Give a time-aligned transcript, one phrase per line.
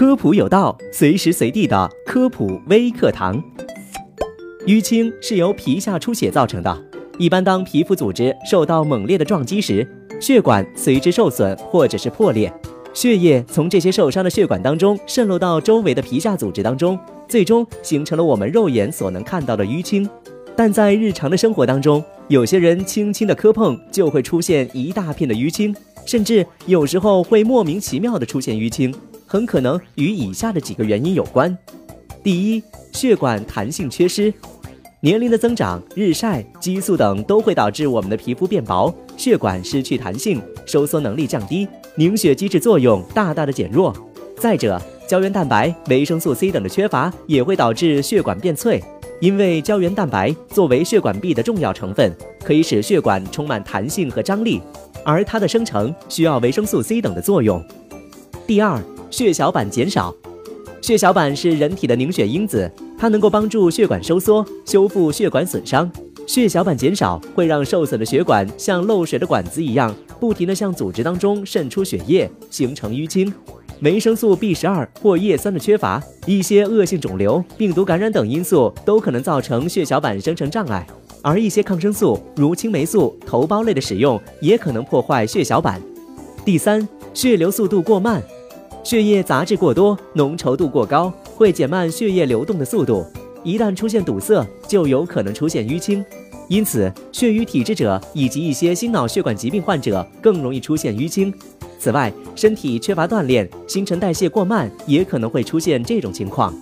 [0.00, 3.38] 科普有道，随时随地的科普微课堂。
[4.66, 6.84] 淤青是由皮下出血造成的，
[7.18, 9.86] 一般当皮肤组织受到猛烈的撞击时，
[10.18, 12.50] 血管随之受损或者是破裂，
[12.94, 16.98] 血液从这些受伤的血管当中渗漏到周围的皮下组织当中，
[17.28, 20.08] 最终形成了我们肉眼所能看到的淤青。
[20.56, 25.76] 但在日常的生活当中，有些人轻轻的磕碰就会出现一大片的淤青，
[26.06, 28.94] 甚至有时候会莫名其妙的出现淤青。
[29.32, 31.56] 很可能与以下的几个原因有关：
[32.20, 32.60] 第一，
[32.92, 34.34] 血管弹性缺失，
[34.98, 43.94] 年龄的增长、日晒、激素等都会导致我们的皮肤变薄，血管失去弹性，收缩能力降低，凝血机制作用大大的减弱。
[44.36, 48.82] 再者，胶原蛋白、维生素 C 等的缺乏也会导致血管变脆，
[49.20, 54.60] 因为胶原蛋白作为血管壁的重要成分，可以使血管充满弹性和张力，
[55.04, 57.64] 而它的生成需要维生素 C 等的作用。
[58.44, 58.82] 第二。
[59.10, 60.14] 血小板减少，
[60.80, 65.90] 血小板是人体的凝血因子，它能够帮助血管收缩，修复血管损伤。
[66.26, 73.32] 血小板减少会让受损的血管像漏水的管子一样，不停地向组织当中渗出血液，形成淤青。
[73.80, 80.86] 维生素 B 十二或叶酸的缺乏，一些恶性肿瘤、病毒感染等因素都可能造成血小板生成障碍。
[81.22, 85.80] 而一些抗生素，如青霉素、头孢类的使用，也可能破坏血小板。
[86.44, 88.22] 第三，血流速度过慢。
[88.82, 93.04] 血液杂质过多，浓稠度过高，会减慢血液流动的速度。
[93.44, 96.04] 一旦出现堵塞，就有可能出现淤青。
[96.48, 101.32] 因此，血瘀体质者以及一些心脑血管疾病患者更容易出现淤青。
[101.78, 106.52] 此外，身体缺乏锻炼，新陈代谢过慢，也可能会出现这种情况。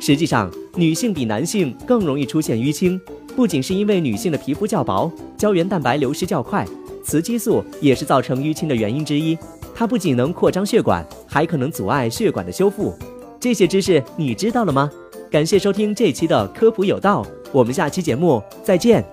[0.00, 2.98] 实际上，女性比男性更容易出现淤青，
[3.36, 6.64] 不仅是因为女性的皮肤较薄，胶原蛋白流失较快，
[7.04, 9.36] 雌激素也是造成淤青的原因之一。
[9.78, 12.92] 它不仅能扩张血管，还可能阻碍血管的修复。
[13.38, 14.90] 这些知识你知道了吗？
[15.30, 19.04] 感谢收听这期的科普有道，我们下期节目再见。